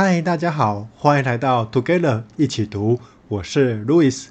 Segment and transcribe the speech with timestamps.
[0.00, 4.28] 嗨，大家好，欢迎来到 Together 一起读，我是 Louis。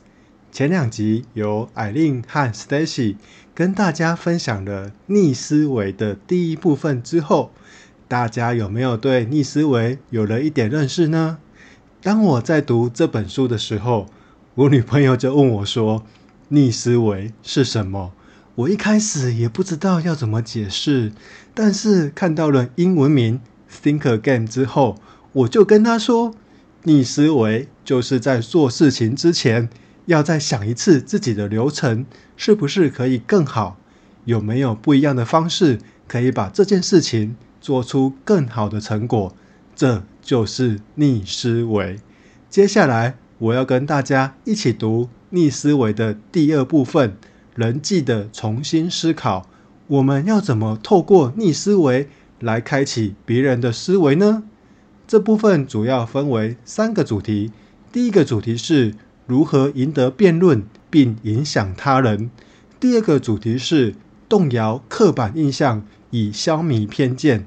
[0.49, 3.17] 前两集由艾琳和 Stacy
[3.53, 7.51] 跟大家分享了逆思维的第一部分之后，
[8.07, 11.39] 大家有没有对逆思维有了一点认识呢？
[12.01, 14.05] 当我在读这本书的时候，
[14.55, 16.05] 我女朋友就问我说
[16.47, 18.13] ：“逆思维是什么？”
[18.55, 21.11] 我一开始也不知道要怎么解释，
[21.53, 24.95] 但是看到了英文名 Think Again 之后，
[25.37, 26.33] 我就跟他说
[26.83, 29.69] ：“逆思维就是在做事情之前，
[30.07, 33.77] 要再想一次自己的流程是不是可以更好，
[34.25, 35.77] 有没有不一样的方式
[36.07, 39.35] 可以把这件事情做出更好的成果。”
[39.75, 41.99] 这就是逆思维。
[42.49, 47.15] 接下来我要跟大家一起读逆思维的第二部分：
[47.53, 49.47] 人际的重新思考。
[49.85, 54.41] 我们要怎么透过逆思维来开启别人的思维呢？
[55.07, 57.51] 这部分主要分为三个主题。
[57.91, 58.93] 第一个主题是
[59.25, 62.29] 如何赢得辩论并影响他人；
[62.79, 63.95] 第二个主题是
[64.27, 67.45] 动摇刻板印象以消弭偏见；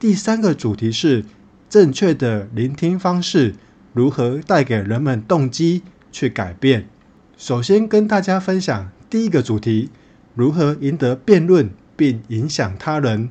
[0.00, 1.24] 第三个主题是。
[1.72, 3.54] 正确的聆听方式
[3.94, 6.86] 如何带给人们动机去改变？
[7.38, 9.88] 首先跟大家分享第一个主题：
[10.34, 13.30] 如何赢得辩论并影响他人。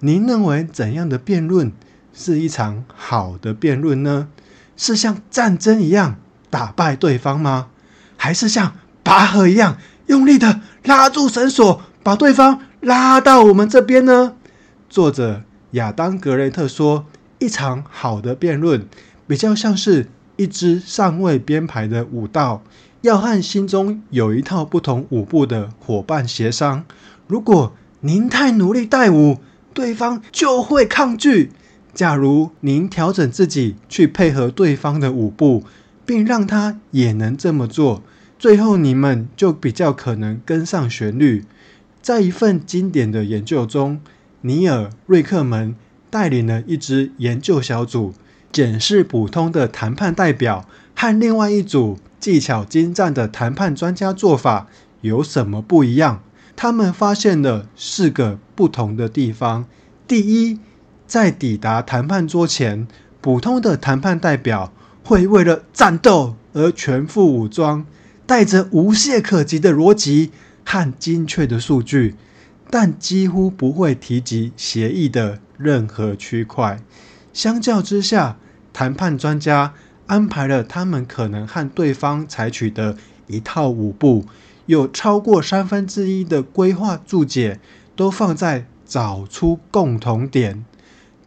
[0.00, 1.72] 您认为怎样的辩论
[2.20, 4.28] 是一场好的辩论呢？
[4.76, 6.16] 是像战争一样
[6.50, 7.68] 打败对方吗？
[8.16, 14.34] 还是像拔河一样用力的拉住绳索，把对方拉到我们这边呢？
[14.88, 17.06] 作者亚当·格雷特说。
[17.42, 18.86] 一场好的辩论，
[19.26, 22.62] 比较像是一支尚未编排的舞蹈，
[23.00, 26.84] 要和心中有一套不同舞步的伙伴协商。
[27.26, 29.38] 如果您太努力带舞，
[29.72, 31.50] 对方就会抗拒。
[31.94, 35.64] 假如您调整自己去配合对方的舞步，
[36.04, 38.02] 并让他也能这么做，
[38.38, 41.44] 最后你们就比较可能跟上旋律。
[42.00, 44.00] 在一份经典的研究中，
[44.40, 45.74] 尼尔·瑞克门。
[46.12, 48.12] 带领了一支研究小组，
[48.50, 50.66] 检视普通的谈判代表
[50.96, 54.66] 和另外一组技巧精湛的谈判专家做法
[55.02, 56.20] 有什么不一样。
[56.56, 59.66] 他们发现了四个不同的地方。
[60.08, 60.58] 第一，
[61.10, 62.86] 在抵达谈判桌前，
[63.20, 64.72] 普通的谈判代表
[65.02, 67.84] 会为了战斗而全副武装，
[68.28, 70.30] 带着无懈可击的逻辑
[70.64, 72.14] 和精确的数据。
[72.70, 76.78] 但几乎不会提及协议的任何区块。
[77.32, 78.36] 相较之下，
[78.72, 79.74] 谈判专家
[80.06, 84.24] 安排了他们可能和对方采取的一套舞步，
[84.66, 87.58] 有超过三分之一的规划注解
[87.96, 90.64] 都放在找出共同点。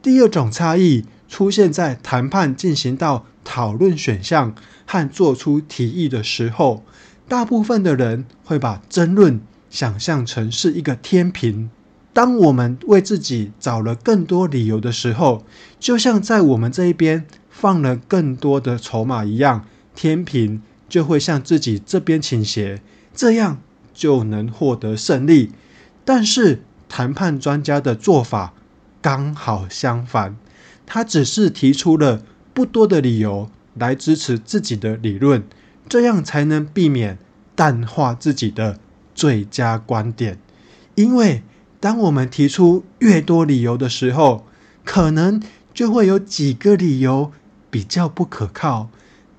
[0.03, 4.53] 第二种差异出现在谈判进行到讨论选项
[4.85, 6.83] 和做出提议的时候，
[7.29, 9.39] 大部分的人会把争论。
[9.69, 11.71] 想象成是一个天平，
[12.11, 15.45] 当我们为自己找了更多理由的时候，
[15.79, 19.65] 就像在我们这一边放了更多的筹码一样，
[19.95, 22.83] 天平就会向自己这边倾斜，
[23.15, 23.61] 这样
[23.93, 25.51] 就能获得胜利。
[26.05, 28.53] 但是谈判专家的做法
[29.03, 30.35] 刚好相反，
[30.87, 32.23] 他只是提出了
[32.55, 35.43] 不多的理由来支持自己的理论，
[35.87, 37.19] 这样才能避免
[37.53, 38.79] 淡化自己的。
[39.15, 40.39] 最佳观点，
[40.95, 41.43] 因为
[41.79, 44.47] 当我们提出越多理由的时候，
[44.83, 45.39] 可能
[45.71, 47.31] 就会有几个理由
[47.69, 48.89] 比较不可靠。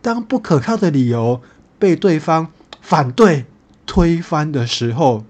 [0.00, 1.42] 当不可靠的理由
[1.76, 3.46] 被对方反对、
[3.84, 5.24] 推翻的时候，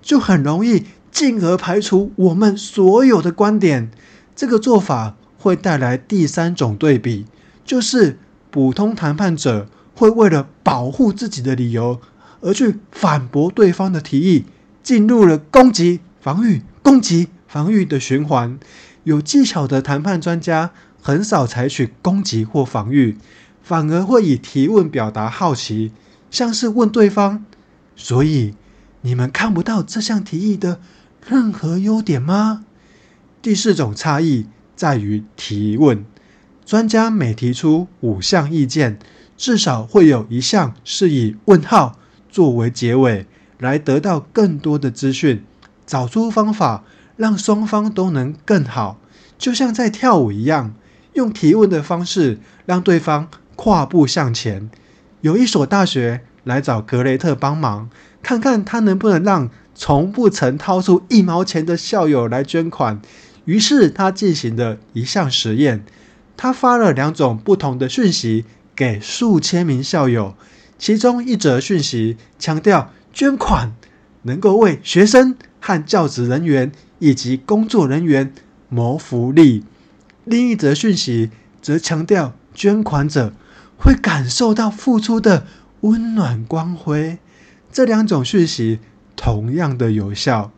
[0.00, 3.90] 就很容易进而排除我们所有的观点。
[4.34, 7.26] 这个做法会带来第三种对比，
[7.64, 8.18] 就是
[8.50, 12.00] 普通谈判者会为了保护自己的理由。
[12.42, 14.46] 而去反驳对方的提议，
[14.82, 18.58] 进入了攻击、防御、攻击、防御的循环。
[19.04, 20.70] 有技巧的谈判专家
[21.02, 23.18] 很少采取攻击或防御，
[23.62, 25.92] 反而会以提问表达好奇，
[26.30, 27.44] 像是问对方
[27.94, 28.54] ：“所以
[29.02, 30.80] 你们看不到这项提议的
[31.26, 32.64] 任何优点吗？”
[33.42, 34.46] 第四种差异
[34.76, 36.04] 在于提问。
[36.64, 38.98] 专家每提出五项意见，
[39.36, 41.98] 至少会有一项是以问号。
[42.30, 43.26] 作为结尾，
[43.58, 45.42] 来得到更多的资讯，
[45.84, 46.84] 找出方法，
[47.16, 49.00] 让双方都能更好，
[49.36, 50.72] 就像在跳舞一样，
[51.14, 54.70] 用提问的方式让对方跨步向前。
[55.22, 57.90] 有一所大学来找格雷特帮忙，
[58.22, 63.00] 看看他能不能让从不曾掏出一毛钱的校友来捐款。
[63.46, 65.84] 于是他进行了一项实验，
[66.36, 68.44] 他发了两种不同的讯息
[68.76, 70.34] 给数千名校友，
[70.78, 73.74] 其中一则讯息强调捐款
[74.22, 78.32] 能够为学生和教职人员以及工作人员
[78.68, 79.64] 谋福利，
[80.24, 81.30] 另一则讯息
[81.62, 83.32] 则强调捐款者
[83.78, 85.46] 会感受到付出的
[85.80, 87.18] 温暖光辉。
[87.72, 88.78] 这两种讯息
[89.20, 90.50] 同样的有效，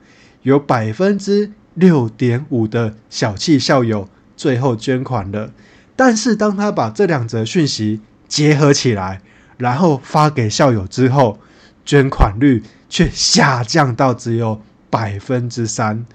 [0.43, 5.51] 有百分之六点五的小气校友最后捐款了。
[5.97, 9.21] 但是，当他把这两则讯息结合起来，
[9.59, 11.41] 然后发给校友之后，
[11.85, 16.07] 捐款率却下降到只有百分之三。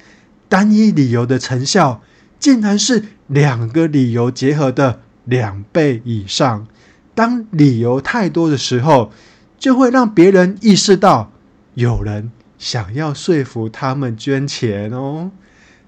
[0.47, 2.01] 单一理由的成效，
[2.39, 6.65] 竟然是两个理由结合的两倍以上。
[7.13, 9.11] 当理由太多的时候，
[9.59, 11.31] 就会让别人意识到
[11.73, 15.31] 有人想要说服他们捐钱哦，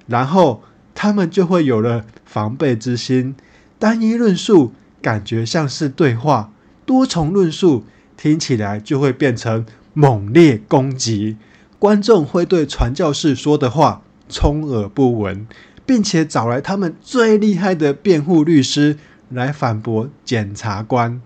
[0.07, 0.63] 然后
[0.93, 3.35] 他们就会有了防备之心。
[3.77, 6.51] 单一论述感觉像是对话，
[6.85, 7.85] 多重论述
[8.17, 11.37] 听起来就会变成猛烈攻击。
[11.79, 15.47] 观众会对传教士说的话充耳不闻，
[15.85, 18.97] 并且找来他们最厉害的辩护律师
[19.29, 21.21] 来反驳检察官。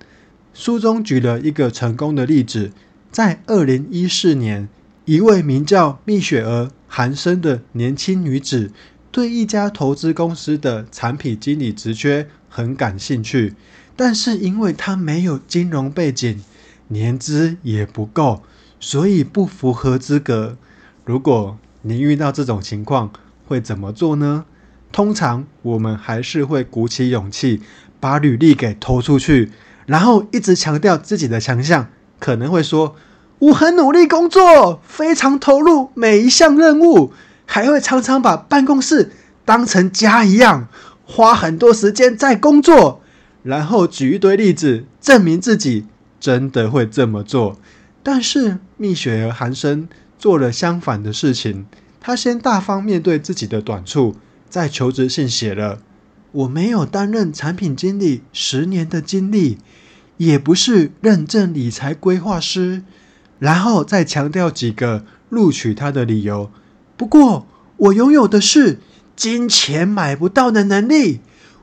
[0.53, 2.71] 书中举了一个成功的例子，
[3.11, 4.69] 在二零一四年，
[5.05, 8.71] 一位名叫蜜雪儿·韩森的年轻女子
[9.11, 12.27] 对一家投资公司的产品经理职缺。
[12.47, 13.55] 很感兴趣，
[13.95, 16.39] 但是因为她没有金融背景，
[16.89, 18.43] 年资也不够，
[18.79, 20.55] 所以不符合资格。
[21.03, 23.11] 如果你遇到这种情况，
[23.47, 24.45] 会怎么做呢？
[24.91, 27.61] 通常我们还是会鼓起勇气，
[27.99, 29.51] 把履历给投出去，
[29.87, 31.89] 然后一直强调自己的强项，
[32.19, 32.95] 可能会说
[33.43, 37.11] ：“我很努力工作，非常投入每一项任务，
[37.45, 39.11] 还会常常把办公室
[39.43, 40.69] 当成家一样。”
[41.05, 43.01] 花很多时间在工作，
[43.43, 45.85] 然后举一堆例子证明自己
[46.17, 47.59] 真的会这么做。
[48.01, 51.65] 但是蜜雪儿韩森做了相反的事情，
[51.99, 54.15] 他先大方面对自己的短处，
[54.49, 55.79] 在求职信写了
[56.31, 59.57] ：“我没有担任产品经理十年的经历，
[60.15, 62.83] 也不是认证理财规划师。”
[63.43, 66.49] 然后再强调几个录取他的理由。
[66.95, 67.45] 不过
[67.77, 68.79] 我拥有的是。
[69.15, 71.19] 金钱买不到的能力，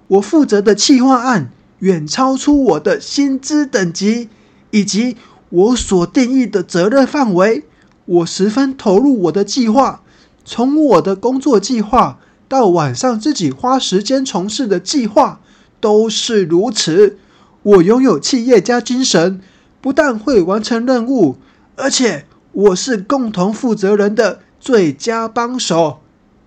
[0.06, 1.50] 我负责的企划案
[1.80, 4.28] 远超出我的薪资等级
[4.70, 5.16] 以及
[5.48, 7.64] 我所定义的责任范围。
[8.04, 10.02] 我十分投入我的计划，
[10.44, 15.40] 从我的工作计划到晚上自己花时间从事的计划
[15.80, 17.18] 都是如此。
[17.64, 19.40] 我拥有企业家精神，
[19.80, 21.36] 不但会完成任务，
[21.80, 26.00] 而且我是共同负责人的最佳帮手。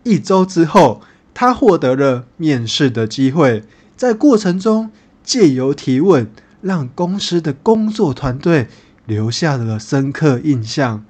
[0.03, 1.01] 一周之后，
[1.33, 3.63] 他获得了面试的机会。
[3.95, 4.91] 在过程中，
[5.23, 6.29] 借由提问，
[6.61, 8.67] 让公司的工作团队
[9.05, 11.05] 留下了深刻印象，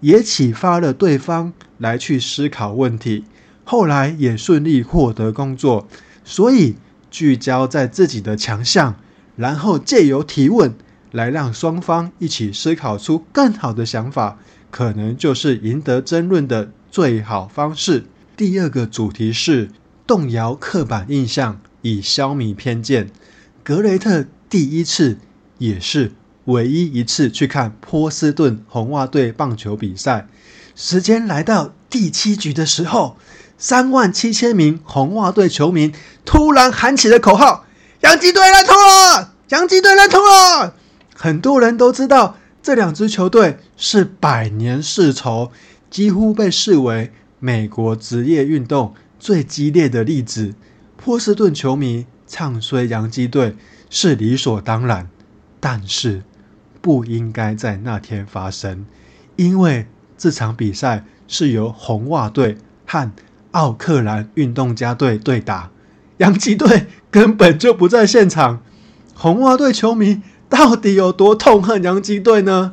[0.00, 3.24] 也启发了对方来去思考问题。
[3.64, 5.86] 后来也顺利获得工作。
[6.24, 6.76] 所以，
[7.10, 8.96] 聚焦在自己的强项，
[9.36, 10.74] 然后借由提问
[11.12, 14.38] 来让双方一起思考出更好的想法，
[14.70, 18.04] 可能就是赢得争论的最好方式。
[18.36, 19.70] 第二个主题是
[20.06, 23.10] 动摇刻板印象，以消弭偏见。
[23.64, 25.18] 格雷特第一次，
[25.58, 26.12] 也是
[26.44, 30.26] 唯一一次去看波士顿红袜队棒球比赛。
[30.74, 33.16] 时间来到第七局的时候，
[33.58, 35.92] 三万七千名红袜队球迷
[36.24, 37.66] 突然喊起了口号
[38.00, 39.34] ：“洋基队烂透了！
[39.48, 40.74] 洋基队烂透了！”
[41.20, 45.50] 很多人都知道，这两支球队是百年世仇，
[45.90, 47.10] 几乎被视为。
[47.40, 50.54] 美国职业运动最激烈的例子，
[50.96, 53.54] 波士顿球迷唱衰洋基队
[53.88, 55.08] 是理所当然，
[55.60, 56.24] 但是
[56.80, 58.84] 不应该在那天发生，
[59.36, 63.08] 因为这场比赛是由红袜队和
[63.52, 65.70] 奥克兰运动家队对打，
[66.16, 68.60] 洋基队根本就不在现场。
[69.14, 72.72] 红袜队球迷到底有多痛恨洋基队呢？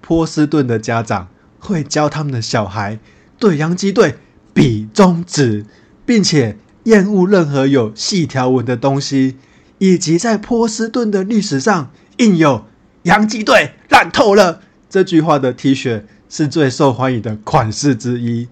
[0.00, 1.28] 波士顿的家长
[1.58, 2.98] 会教他们的小孩。
[3.38, 4.16] 对洋基队
[4.54, 5.66] 比中指，
[6.06, 9.36] 并且厌恶任何有细条纹的东西，
[9.78, 12.64] 以及在波士顿的历史上印有
[13.04, 18.48] “洋基队烂透了”这句话的 T 恤是最受欢迎的款式之一。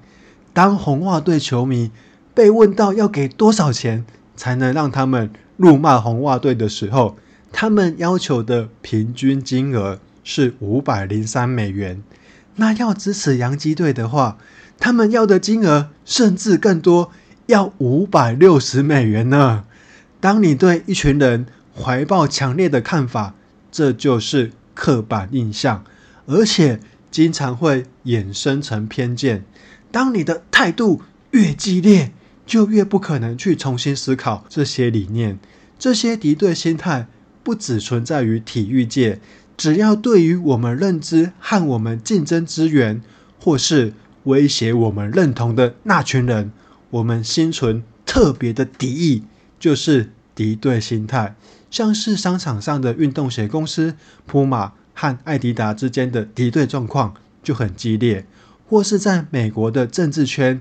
[0.53, 1.93] 当红袜队球迷
[2.35, 7.17] 被问到要给多少钱才能让他们辱骂红袜队的时候，
[7.53, 12.03] 他们要求的平均金额是五百零三美元。
[12.57, 14.39] 那要支持洋基队的话，
[14.79, 17.11] 他们要的金额甚至更多，
[17.47, 19.65] 要五百六十美元呢。
[20.21, 23.35] 当你对一群人怀抱强烈的看法，
[23.73, 25.85] 这就是刻板印象，
[26.27, 26.81] 而且
[27.11, 29.45] 经常会衍生成偏见。
[29.91, 32.13] 当你的态度越激烈，
[32.47, 35.39] 就越不可能去重新思考这些理念。
[35.79, 37.07] 这些敌对心态
[37.51, 39.21] 不只存在于体育界，
[39.57, 43.03] 只要对于我们认知和我们竞争资源，
[43.41, 43.93] 或是
[44.23, 46.53] 威胁我们认同的那群人，
[46.91, 49.25] 我们心存特别的敌意，
[49.59, 51.35] 就是敌对心态。
[51.73, 58.25] 像是商场上的运动鞋公司普马和爱迪达之间的敌对状况就很激烈，
[58.69, 60.61] 或是在美国的政治圈，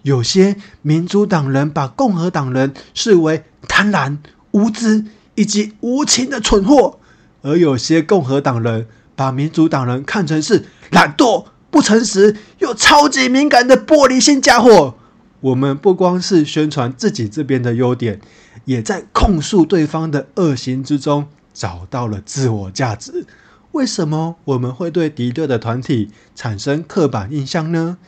[0.00, 4.16] 有些民主党人把共和党人视为贪婪、
[4.52, 6.98] 无知以及无情的蠢货，
[7.42, 14.94] 而有些共和党人把民主党人看成是懒惰、不诚实又超级敏感的玻璃心家伙。
[15.40, 18.20] 我们不光是宣传自己这边的优点，
[18.66, 23.24] 也在控诉对方的恶行之中找到了自我价值。
[23.72, 27.98] 为什么我们会对敌对的团体产生刻板印象呢？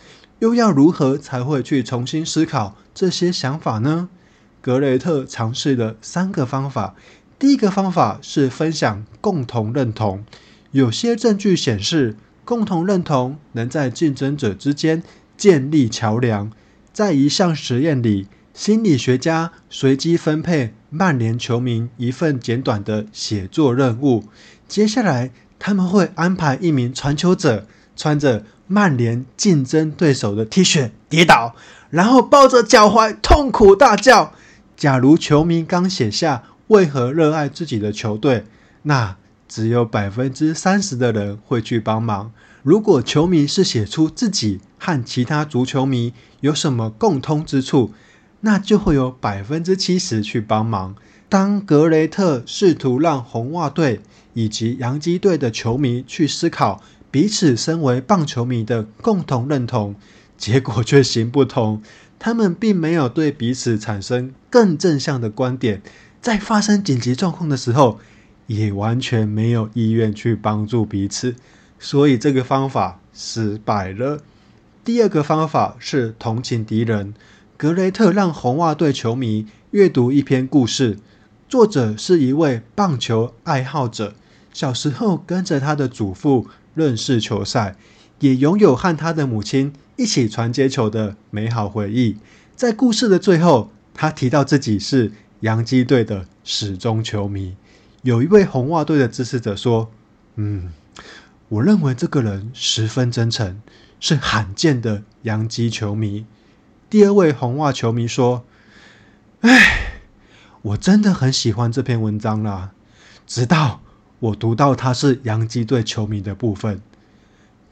[0.41, 4.09] 又要如何才会去重新思考这些想法呢？
[4.63, 6.95] 格雷特尝试了三个方法。
[7.39, 10.25] 第一个方法是分享共同认同。
[10.71, 15.03] 有些证据显示，共同认同能在竞争者之间
[15.37, 16.51] 建立桥梁。
[16.93, 24.25] 在一项实验里，心理学家随机分配曼联球迷一份简短的写作任务。
[24.69, 27.67] 接下来，他们会安排一名传球者
[27.97, 31.57] 穿着曼联竞争对手的 T 恤跌倒，
[31.91, 34.33] 然后抱着脚踝痛苦大叫。
[34.77, 38.45] 假如球迷刚写下为何热爱自己的球队，
[38.83, 39.17] 那
[39.49, 42.33] 只有百分之三十的人会去帮忙。
[42.63, 47.93] 如果球迷是写出自己和其他足球迷有什么共通之处，
[48.41, 50.95] 那就会有百分之七十去帮忙。
[51.29, 54.01] 当格雷特试图让红袜队
[54.35, 56.83] 以及洋基队的球迷去思考。
[57.11, 59.95] 彼此身为棒球迷的共同认同，
[60.39, 61.83] 结果却行不通。
[62.25, 65.83] 他们并没有对彼此产生更正向的观点，
[66.21, 67.99] 在发生紧急状况的时候，
[68.47, 71.35] 也完全没有意愿去帮助彼此。
[71.81, 74.21] 所以这个方法失败了。
[74.85, 77.13] 第二个方法是同情敌人。
[77.57, 80.99] 格雷特让红袜队球迷阅读一篇故事，
[81.49, 84.15] 作者是一位棒球爱好者，
[84.53, 86.47] 小时候跟着他的祖父。
[86.75, 87.77] 认识球赛，
[88.21, 92.17] 也拥有和他的母亲一起传接球的美好回忆。
[92.57, 97.57] 在故事的最后，他提到自己是洋基队的始终球迷。
[98.03, 99.91] 有一位红袜队的支持者说
[100.37, 100.73] ：“嗯，
[101.49, 103.61] 我认为这个人十分真诚，
[104.01, 106.27] 是罕见的洋基球迷。”
[106.91, 108.45] 第二位红袜球迷说
[109.43, 110.01] ：“哎，
[110.63, 112.73] 我真的很喜欢这篇文章啦，
[113.27, 113.81] 直到……”
[114.23, 116.81] 我读到他是洋基队球迷的部分。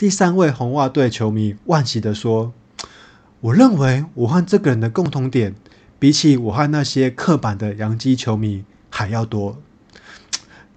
[0.01, 2.55] 第三位红袜队球迷惋惜地说
[3.43, 5.55] ：“我认为我和这个人的共同点，
[5.99, 9.61] 比起我和那些刻板的洋基球迷还要多。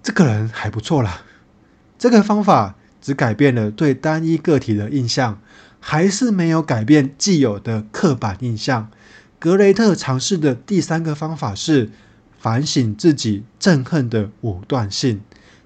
[0.02, 1.22] 这个人还不错啦。”
[1.98, 5.40] 这个方法只改变了对单一个体的印象，
[5.80, 8.90] 还是没有改变既有的刻板印象。
[9.38, 11.90] 格雷特尝试的第三个方法是
[12.38, 15.22] 反省自己憎恨的武断性。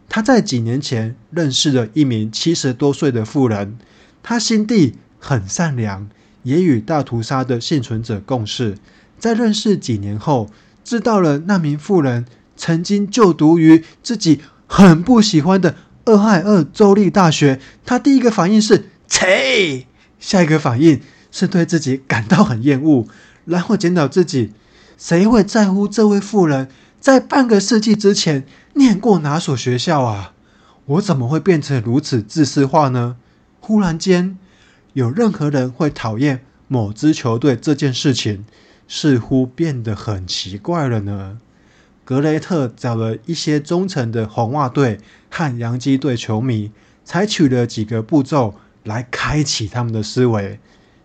[0.09, 3.77] 他在几年前认识了一名七十多岁的妇人，
[4.23, 6.09] 他心地很善良，
[6.43, 8.79] 也与大屠杀的幸存者共事。
[9.19, 10.49] 在认识几年后，
[10.83, 12.25] 知道了那名妇人
[12.57, 17.61] 曾经就读于自己很不喜欢的俄亥俄州立大学。
[17.85, 19.87] 他第一个反应是“切”，
[20.19, 21.01] 下一个反应
[21.31, 23.07] 是对自己感到很厌恶，
[23.45, 24.53] 然后检讨自己：
[24.97, 26.69] 谁会在乎这位妇人？
[27.01, 28.45] 在半个世纪之前
[28.79, 30.33] 念过哪所学校啊？
[30.87, 33.17] 我怎么会变成如此自私化呢？
[33.61, 34.39] 忽然间，
[34.95, 38.47] 有任何人会讨厌某支球队这件事情，
[38.87, 41.39] 似乎变得很奇怪了呢。
[42.05, 46.71] 格雷特找了一些忠诚的红袜队和洋基队球迷，
[47.05, 48.55] 采取了几个步骤
[48.85, 50.59] 来开启他们的思维。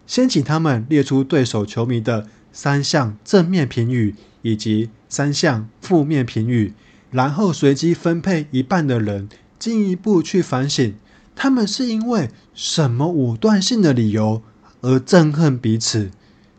[0.07, 4.15] 先请他们列出对手球迷的三项正面评语。
[4.43, 6.73] 以及三项负面评语，
[7.13, 10.95] 然后随机分配一半的人，进一步去反省，
[11.35, 14.41] 他们是因为什么武断性的理由
[14.81, 16.09] 而憎恨彼此。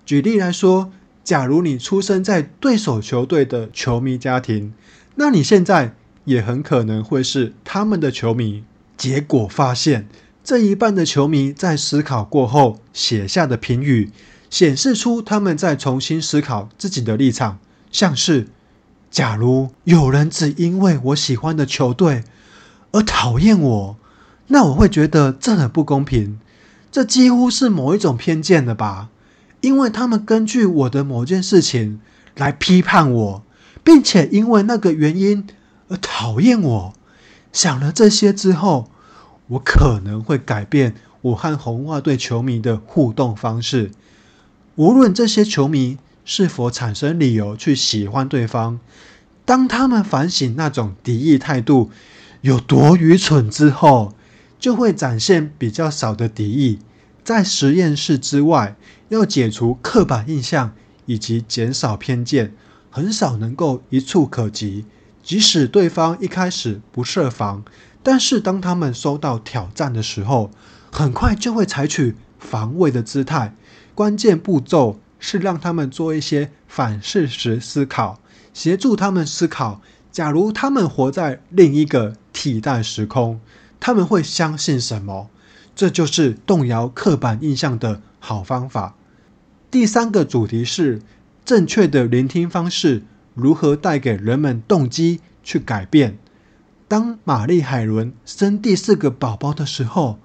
[0.07, 0.93] 举例来说，
[1.25, 4.73] 假如你出生在对手球队的球迷家庭，
[5.17, 5.95] 那你现在
[6.25, 8.63] 也很可能会是他们的球迷。
[8.97, 10.09] 结果发现，
[10.45, 14.13] 这一半的球迷在思考过后写下的评语，
[14.49, 17.59] 显示出他们在重新思考自己的立场。
[17.91, 18.47] 像是
[19.15, 22.25] 假如有人只因为我喜欢的球队
[22.91, 23.97] 而讨厌我，
[24.49, 26.41] 那我会觉得这很不公平。
[26.91, 29.11] 这几乎是某一种偏见了吧？
[29.61, 32.01] 因为他们根据我的某件事情
[32.35, 33.43] 来批判我，
[33.85, 35.47] 并且因为那个原因
[35.87, 36.95] 而讨厌我。
[37.53, 38.91] 想了这些之后，
[39.47, 43.93] 我可能会改变我和红袜队球迷的互动方式。
[44.75, 48.81] 无论这些球迷是否产生理由去喜欢对方，
[49.45, 51.91] 当他们反省那种敌意态度
[52.41, 54.15] 有多愚蠢之后，
[54.59, 56.79] 就会展现比较少的敌意。
[57.23, 58.77] 在实验室之外，
[59.09, 60.73] 要解除刻板印象
[61.07, 62.55] 以及减少偏见，
[62.91, 64.87] 很少能够一触可及。
[65.23, 67.65] 即使对方一开始不设防，
[68.03, 70.51] 但是当他们收到挑战的时候，
[70.91, 73.55] 很快就会采取防卫的姿态。
[73.95, 78.21] 关键步骤是让他们做一些反事实思考，
[78.53, 79.81] 协助他们思考：
[80.13, 83.41] 假如他们活在另一个替代时空，
[83.81, 85.31] 他们会相信什么？
[85.75, 88.97] 这就是动摇刻板印象的好方法。
[89.71, 91.01] 第三个主题是
[91.43, 93.05] 正确的聆听方式。
[93.33, 96.19] 如何带给人们动机去改变？
[96.87, 100.19] 当玛丽海伦生第四个宝宝的时候，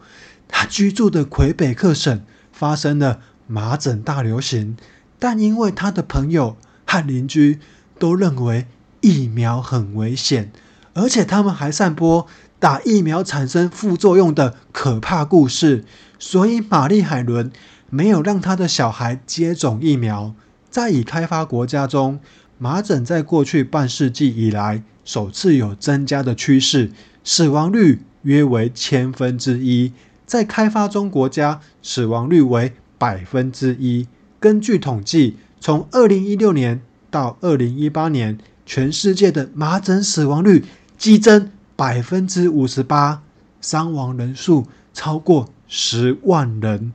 [0.49, 4.77] 她居住的魁北克省发生了麻疹大流行，
[5.17, 7.57] 但因为他的朋友和邻居
[7.97, 8.67] 都认为
[9.01, 10.51] 疫苗很危险，
[10.93, 12.27] 而且他们还散播
[12.59, 15.83] 打疫苗产生副作用的可怕故事，
[16.19, 17.51] 所以玛丽海伦
[17.89, 20.35] 没有让她的小孩接种疫苗。
[20.69, 22.19] 在已开发国家中，
[22.59, 26.91] 麻疹在过去半世纪以来首次有增加的趋势，
[27.23, 29.91] 死亡率约为千分之一。
[30.27, 34.07] 在开发中国家，死亡率为百分之一。
[34.39, 40.65] 根据统计，从二零一六年到二零一八年，全世界的麻疹死亡率
[40.97, 43.23] 激增百分之五十八，
[43.59, 46.93] 伤亡人数超过十万人。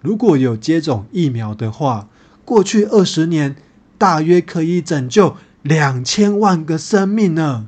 [0.00, 2.08] 如果有接种疫苗的话，
[2.44, 3.56] 过去二十年，
[3.98, 7.66] 大约可以拯救两千万个生命呢。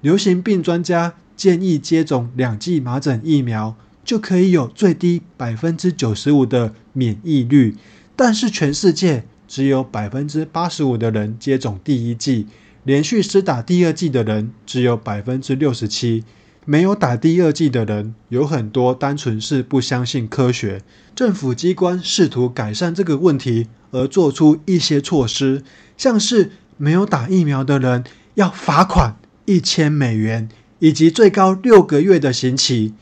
[0.00, 3.74] 流行病专家建议接种两剂麻疹疫苗，
[4.06, 7.76] 就可以有最低百分之九十五的免疫率。
[8.16, 12.46] 但是全世界只有百分之八十五的人接种第一剂，
[12.84, 16.24] 连续施打第二剂的人只有百分之六十七。
[16.64, 20.82] 没有打第二剂的人有很多，单纯是不相信科学。
[21.14, 23.66] 政府机关试图改善这个问题。
[23.92, 25.62] 而做出一些措施，
[25.96, 29.16] 像是没有打疫苗的人要罚款
[29.46, 32.92] 一千美元，以及最高六个月的刑期。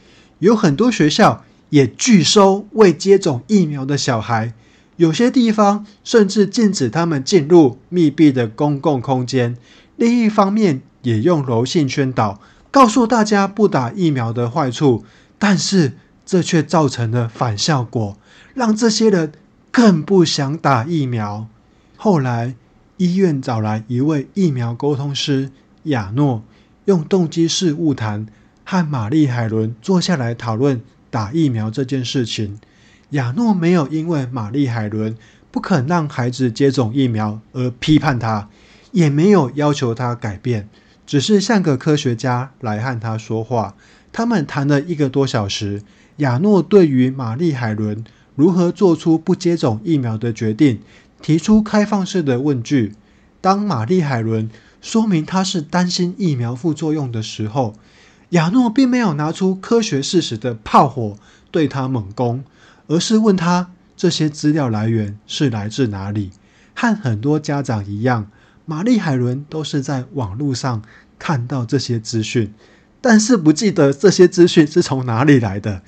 [0.44, 4.52] 有很多学校也拒收未接种疫苗的小孩，
[4.96, 9.56] 有些地方甚至禁止他们进入密闭的公共空间。
[9.96, 15.06] 另一方面，也用柔性宣导，告诉大家不打疫苗的坏处，
[15.38, 15.94] 但是
[16.26, 18.18] 这却造成了反效果，
[18.52, 19.32] 让这些人。
[19.76, 21.48] 更不想打疫苗。
[21.96, 22.54] 后来，
[22.96, 25.50] 医院找来一位疫苗沟通师
[25.84, 26.44] 亚诺，
[26.84, 28.28] 用动机式晤谈
[28.64, 32.58] 和玛丽海伦坐下来讨论打疫苗这件事情。
[33.10, 35.16] 亚诺没有因为玛丽海伦
[35.50, 38.48] 不肯让孩子接种疫苗而批判他，
[38.92, 40.68] 也没有要求他改变，
[41.06, 43.76] 只是像个科学家来和他说话。
[44.12, 45.82] 他们谈了一个多小时。
[46.18, 48.04] 亚诺对于玛丽海伦。
[48.36, 50.80] 如何做出不接种疫苗的决定？
[51.22, 52.92] 提出开放式的问句。
[53.40, 54.50] 当玛丽海伦
[54.82, 57.74] 说明她是担心疫苗副作用的时候，
[58.34, 61.16] 亚诺并没有拿出科学事实的炮火
[61.50, 62.42] 对他猛攻，
[62.88, 66.30] 而是问他这些资料来源是来自哪里。
[66.74, 68.30] 和很多家长一样，
[68.64, 70.82] 玛丽海伦都是在网络上
[71.18, 72.52] 看到这些资讯，
[73.00, 75.82] 但是不记得这些资讯是从哪里来的。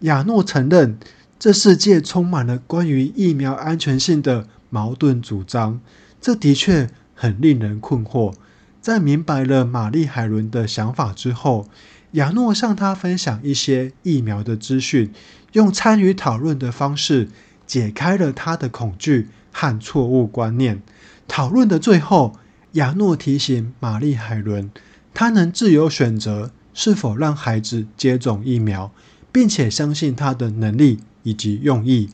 [0.00, 0.98] 亚诺承认。
[1.40, 5.80] 这世界充满了关于疫苗安全性的矛盾主张，
[6.20, 8.34] 这的确很令人困惑。
[8.80, 11.68] 在明白了玛丽海伦的想法之后，
[12.12, 15.12] 亚诺向她分享一些疫苗的资讯，
[15.52, 17.28] 用参与讨论的方式
[17.66, 20.82] 解开了她的恐惧和错误观念。
[21.26, 22.36] 讨论的最后，
[22.72, 24.70] 亚诺提醒玛丽海伦，
[25.12, 28.92] 她能自由选择是否让孩子接种疫苗，
[29.30, 31.00] 并且相信她的能力。
[31.24, 32.08] 以及用意。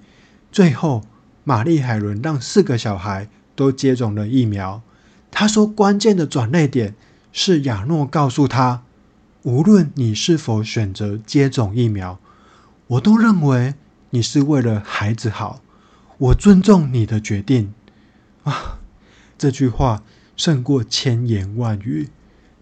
[0.51, 1.05] 最后，
[1.45, 4.83] 玛丽海伦让四个小孩都接种了疫苗。
[5.37, 6.95] 他说，关键的转捩点
[7.33, 8.85] 是亚诺告诉他
[9.43, 12.21] ：“无论你是否选择接种疫苗，
[12.87, 13.75] 我都认为
[14.11, 15.61] 你是为了孩子好。
[16.17, 17.75] 我尊重你的决定。”
[18.45, 18.79] 啊，
[19.37, 20.05] 这句话
[20.37, 22.11] 胜过千言万语。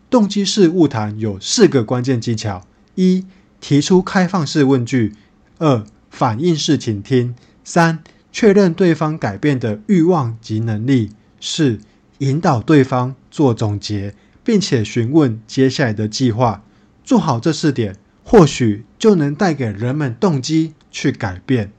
[0.09, 3.27] 动机式晤谈有四个关键技巧：一、
[3.61, 5.13] 提出开放式问句；
[5.59, 11.79] 二、反应式倾听；三、确认对方改变的欲望及能力；四、
[12.23, 16.63] 引导对方做总结，并且询问接下来的计划。
[17.03, 21.73] 做好这四点，或许就能带给人们动机去改变。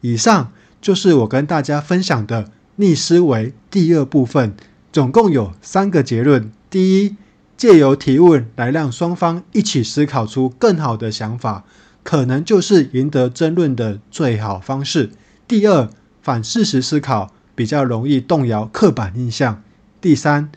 [0.00, 4.56] 以上就是我跟大家分享的逆思维第二部分，
[4.92, 7.14] 总共有三个结论：第一，
[7.56, 11.64] 借由提问来让双方一起思考出更好的想法，
[12.02, 15.10] 可能就是赢得争论的最好方式。
[15.46, 15.88] 第二，
[16.20, 19.62] 反事实思考比较容易动摇刻板印象。
[20.04, 20.50] 第三，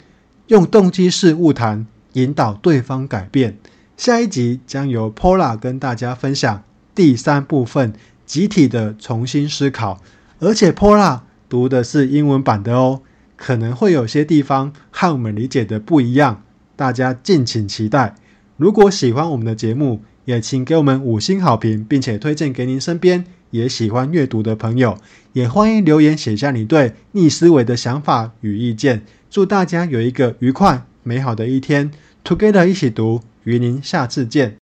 [0.47, 3.57] 用动机式误谈引导对方改变。
[3.95, 7.93] 下一集将由 Pola 跟大家分享第三部分，
[8.25, 10.01] 集体的重新思考。
[10.39, 13.03] 而且 Pola 读的是英文版的哦，
[13.38, 16.43] 可能会有些地方和我们理解的不一样。
[16.75, 18.15] 大家敬请期待。
[18.57, 24.97] 如果喜欢我们的节目，也请给我们五星好评，并且推荐给您身边也喜欢阅读的朋友。
[25.31, 29.03] 也欢迎留言写下你对逆思维的想法与意见。
[29.29, 31.91] 祝大家有一个愉快美好的一天。
[32.23, 34.55] Together 一起读，与您下次见。